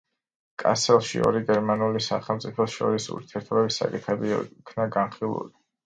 [0.61, 5.59] კასელში ორ გერმანულ სახელმწიფოს შორის ურთიერთობების საკითხები იქნა განხილული.